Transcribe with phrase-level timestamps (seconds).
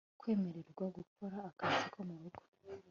[0.19, 2.41] kwemererwa gukora akazi ko murugo